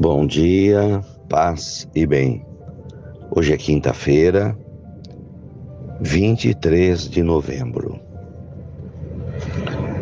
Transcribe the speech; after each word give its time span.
Bom 0.00 0.26
dia, 0.26 1.02
paz 1.28 1.88
e 1.94 2.06
bem. 2.06 2.44
Hoje 3.30 3.52
é 3.52 3.56
quinta-feira, 3.56 4.56
23 6.00 7.08
de 7.08 7.22
novembro. 7.22 7.98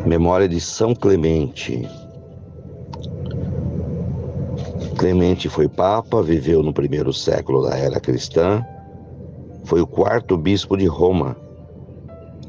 Memória 0.05 0.49
de 0.49 0.61
São 0.61 0.95
Clemente. 0.95 1.89
Clemente 4.99 5.49
foi 5.49 5.69
papa, 5.69 6.23
viveu 6.23 6.63
no 6.63 6.73
primeiro 6.73 7.13
século 7.13 7.63
da 7.63 7.77
era 7.77 8.01
cristã, 8.01 8.65
foi 9.65 9.81
o 9.81 9.87
quarto 9.87 10.37
bispo 10.37 10.77
de 10.77 10.87
Roma, 10.87 11.37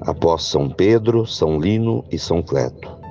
após 0.02 0.44
São 0.44 0.70
Pedro, 0.70 1.26
São 1.26 1.60
Lino 1.60 2.04
e 2.12 2.18
São 2.18 2.42
Cleto. 2.42 3.03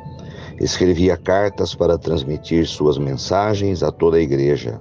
Escrevia 0.63 1.17
cartas 1.17 1.75
para 1.75 1.99
transmitir 1.99 2.69
suas 2.69 2.97
mensagens 2.97 3.83
a 3.83 3.91
toda 3.91 4.17
a 4.17 4.21
igreja. 4.21 4.81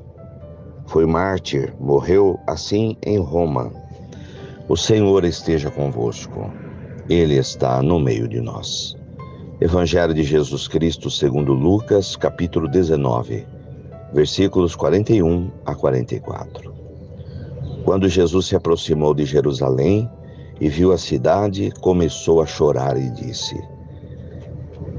Foi 0.86 1.08
mártir, 1.08 1.74
morreu 1.80 2.40
assim 2.46 2.96
em 3.04 3.18
Roma. 3.18 3.72
O 4.70 4.78
Senhor 4.78 5.26
esteja 5.26 5.72
convosco. 5.72 6.52
Ele 7.10 7.34
está 7.36 7.82
no 7.82 8.00
meio 8.00 8.28
de 8.28 8.40
nós. 8.40 8.96
Evangelho 9.60 10.14
de 10.14 10.22
Jesus 10.22 10.68
Cristo, 10.68 11.10
segundo 11.10 11.52
Lucas, 11.52 12.16
capítulo 12.16 12.68
19, 12.68 13.44
versículos 14.14 14.76
41 14.76 15.50
a 15.66 15.74
44. 15.74 16.72
Quando 17.84 18.08
Jesus 18.08 18.46
se 18.46 18.56
aproximou 18.56 19.16
de 19.16 19.26
Jerusalém 19.26 20.08
e 20.60 20.70
viu 20.70 20.92
a 20.92 20.98
cidade, 21.00 21.74
começou 21.82 22.40
a 22.40 22.46
chorar 22.46 22.98
e 22.98 23.10
disse: 23.10 23.60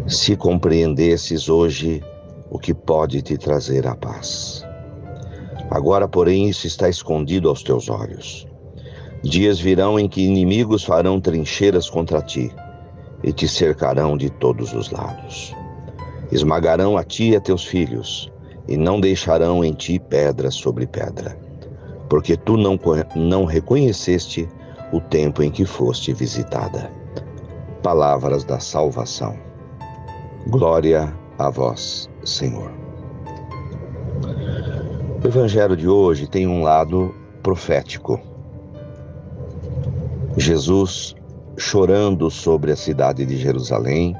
se 0.06 0.36
compreendesses 0.36 1.48
hoje 1.48 2.02
o 2.50 2.58
que 2.58 2.74
pode 2.74 3.22
te 3.22 3.38
trazer 3.38 3.86
a 3.86 3.94
paz. 3.94 4.64
Agora, 5.70 6.08
porém, 6.08 6.48
isso 6.48 6.66
está 6.66 6.88
escondido 6.88 7.48
aos 7.48 7.62
teus 7.62 7.88
olhos. 7.88 8.46
Dias 9.22 9.60
virão 9.60 9.98
em 9.98 10.08
que 10.08 10.22
inimigos 10.22 10.84
farão 10.84 11.20
trincheiras 11.20 11.88
contra 11.88 12.20
ti 12.20 12.52
e 13.22 13.32
te 13.32 13.46
cercarão 13.46 14.16
de 14.16 14.28
todos 14.28 14.74
os 14.74 14.90
lados. 14.90 15.54
Esmagarão 16.30 16.96
a 16.96 17.04
ti 17.04 17.30
e 17.30 17.36
a 17.36 17.40
teus 17.40 17.64
filhos, 17.64 18.30
e 18.68 18.76
não 18.76 19.00
deixarão 19.00 19.64
em 19.64 19.72
ti 19.72 19.98
pedra 19.98 20.50
sobre 20.50 20.86
pedra, 20.86 21.38
porque 22.08 22.36
tu 22.36 22.56
não, 22.56 22.78
não 23.14 23.44
reconheceste 23.44 24.48
o 24.92 25.00
tempo 25.00 25.42
em 25.42 25.50
que 25.50 25.64
foste 25.64 26.12
visitada. 26.12 26.90
Palavras 27.82 28.44
da 28.44 28.58
salvação. 28.58 29.51
Glória 30.48 31.16
a 31.38 31.50
vós, 31.50 32.10
Senhor. 32.24 32.72
O 35.22 35.26
evangelho 35.26 35.76
de 35.76 35.86
hoje 35.86 36.26
tem 36.26 36.48
um 36.48 36.62
lado 36.62 37.14
profético. 37.44 38.20
Jesus 40.36 41.14
chorando 41.56 42.28
sobre 42.28 42.72
a 42.72 42.76
cidade 42.76 43.24
de 43.24 43.36
Jerusalém, 43.36 44.16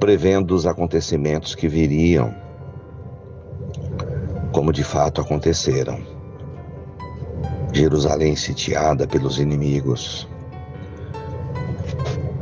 prevendo 0.00 0.52
os 0.52 0.66
acontecimentos 0.66 1.54
que 1.54 1.68
viriam, 1.68 2.34
como 4.50 4.72
de 4.72 4.82
fato 4.82 5.20
aconteceram. 5.20 6.00
Jerusalém 7.72 8.34
sitiada 8.34 9.06
pelos 9.06 9.38
inimigos. 9.38 10.28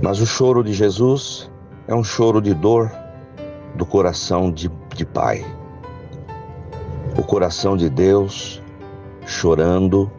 Mas 0.00 0.20
o 0.20 0.26
choro 0.26 0.64
de 0.64 0.72
Jesus 0.72 1.50
é 1.88 1.94
um 1.94 2.02
choro 2.02 2.41
de 2.41 2.52
dor 2.52 2.91
do 3.76 3.86
coração 3.86 4.50
de, 4.50 4.70
de 4.94 5.04
pai. 5.04 5.44
O 7.19 7.22
coração 7.22 7.76
de 7.76 7.88
Deus 7.88 8.62
chorando 9.24 10.10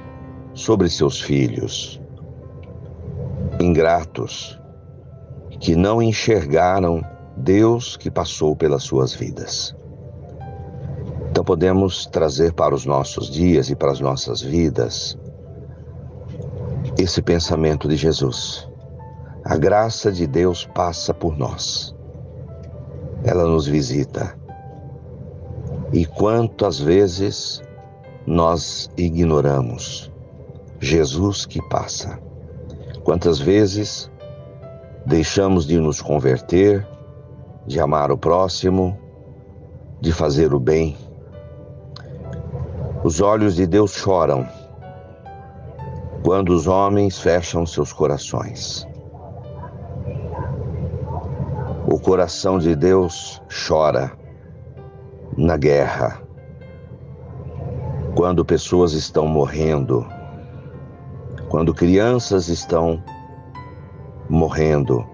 sobre 0.53 0.89
seus 0.89 1.22
filhos, 1.22 2.01
ingratos, 3.59 4.59
que 5.59 5.75
não 5.75 6.01
enxergaram 6.01 7.01
Deus 7.35 7.97
que 7.97 8.09
passou 8.09 8.56
pelas 8.56 8.83
suas 8.83 9.13
vidas. 9.13 9.75
Então 11.29 11.44
podemos 11.44 12.06
trazer 12.07 12.53
para 12.53 12.73
os 12.73 12.85
nossos 12.85 13.29
dias 13.29 13.69
e 13.69 13.75
para 13.75 13.91
as 13.91 14.00
nossas 14.00 14.41
vidas 14.41 15.17
esse 16.97 17.22
pensamento 17.22 17.88
de 17.88 17.95
Jesus. 17.95 18.67
A 19.50 19.56
graça 19.56 20.12
de 20.12 20.28
Deus 20.28 20.66
passa 20.66 21.13
por 21.13 21.38
nós. 21.38 21.96
Ela 23.24 23.46
nos 23.46 23.66
visita. 23.66 24.38
E 25.94 26.06
quantas 26.06 26.78
vezes 26.81 27.63
nós 28.25 28.90
ignoramos 28.97 30.12
Jesus 30.81 31.46
que 31.46 31.62
passa? 31.69 32.19
Quantas 33.06 33.40
vezes 33.40 34.12
deixamos 35.06 35.66
de 35.66 35.80
nos 35.80 36.02
converter, 36.02 36.86
de 37.66 37.80
amar 37.80 38.12
o 38.12 38.18
próximo, 38.18 39.00
de 40.02 40.12
fazer 40.12 40.53
o 40.53 40.59
bem? 40.59 40.97
Os 43.02 43.22
olhos 43.22 43.56
de 43.56 43.66
Deus 43.66 43.94
choram 43.94 44.46
quando 46.22 46.50
os 46.50 46.68
homens 46.68 47.18
fecham 47.18 47.66
seus 47.66 47.94
corações. 47.94 48.86
O 51.90 51.98
coração 51.98 52.59
de 52.59 52.75
Deus 52.75 53.42
chora 53.48 54.12
na 55.38 55.56
guerra, 55.56 56.22
quando 58.14 58.44
pessoas 58.44 58.92
estão 58.92 59.25
morrendo, 59.25 60.06
quando 61.48 61.74
crianças 61.74 62.50
estão 62.50 63.02
morrendo, 64.30 65.08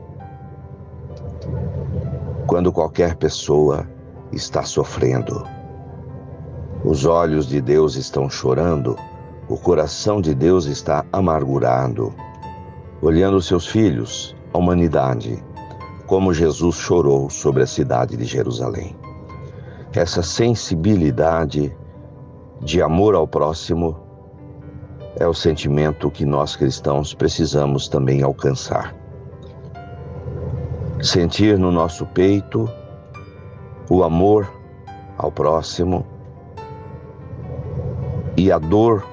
quando 2.47 2.71
qualquer 2.71 3.17
pessoa 3.17 3.87
está 4.31 4.63
sofrendo. 4.63 5.45
Os 6.83 7.05
olhos 7.05 7.45
de 7.45 7.61
Deus 7.61 7.95
estão 7.95 8.27
chorando, 8.27 8.97
o 9.47 9.57
coração 9.57 10.19
de 10.19 10.33
Deus 10.33 10.65
está 10.65 11.05
amargurado, 11.13 12.11
olhando 12.99 13.39
seus 13.43 13.67
filhos, 13.67 14.35
a 14.51 14.57
humanidade 14.57 15.52
como 16.13 16.31
Jesus 16.31 16.75
chorou 16.75 17.27
sobre 17.27 17.63
a 17.63 17.65
cidade 17.65 18.15
de 18.15 18.23
Jerusalém. 18.25 18.95
Essa 19.95 20.21
sensibilidade 20.21 21.75
de 22.61 22.83
amor 22.83 23.15
ao 23.15 23.27
próximo 23.27 23.97
é 25.19 25.25
o 25.25 25.33
sentimento 25.33 26.11
que 26.11 26.23
nós 26.23 26.55
cristãos 26.55 27.15
precisamos 27.15 27.87
também 27.87 28.21
alcançar. 28.21 28.95
Sentir 31.01 31.57
no 31.57 31.71
nosso 31.71 32.05
peito 32.05 32.69
o 33.89 34.03
amor 34.03 34.47
ao 35.17 35.31
próximo 35.31 36.05
e 38.37 38.51
a 38.51 38.59
dor 38.59 39.03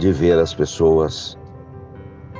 de 0.00 0.10
ver 0.10 0.36
as 0.36 0.52
pessoas 0.52 1.38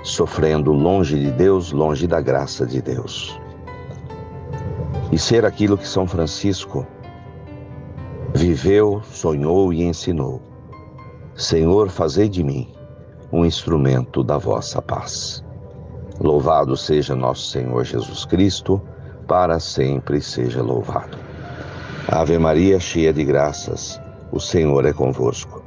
sofrendo 0.03 0.72
longe 0.72 1.16
de 1.16 1.31
Deus, 1.31 1.71
longe 1.71 2.09
da 2.09 2.21
graça 2.21 2.66
de 2.66 2.82
Deus 2.82 3.41
e 5.12 5.19
ser 5.19 5.44
aquilo 5.44 5.76
que 5.76 5.87
São 5.87 6.06
Francisco 6.06 6.87
viveu, 8.34 9.03
sonhou 9.10 9.72
e 9.72 9.82
ensinou. 9.82 10.41
Senhor, 11.34 11.88
fazei 11.88 12.28
de 12.28 12.44
mim 12.44 12.72
um 13.33 13.45
instrumento 13.45 14.22
da 14.22 14.39
vossa 14.39 14.80
paz. 14.80 15.45
Louvado 16.21 16.77
seja 16.77 17.15
nosso 17.15 17.51
Senhor 17.51 17.84
Jesus 17.84 18.24
Cristo, 18.24 18.80
para 19.27 19.59
sempre 19.59 20.21
seja 20.21 20.62
louvado. 20.62 21.16
Ave 22.09 22.39
Maria, 22.39 22.78
cheia 22.78 23.13
de 23.13 23.24
graças, 23.24 24.01
o 24.33 24.41
Senhor 24.41 24.84
é 24.84 24.92
convosco. 24.92 25.63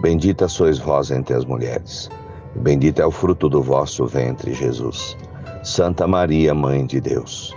Bendita 0.00 0.48
sois 0.48 0.78
vós 0.78 1.10
entre 1.10 1.34
as 1.34 1.44
mulheres. 1.44 2.10
Bendito 2.56 3.00
é 3.00 3.06
o 3.06 3.10
fruto 3.10 3.48
do 3.48 3.62
vosso 3.62 4.06
ventre, 4.06 4.52
Jesus. 4.52 5.16
Santa 5.62 6.06
Maria, 6.06 6.52
Mãe 6.52 6.84
de 6.84 7.00
Deus 7.00 7.56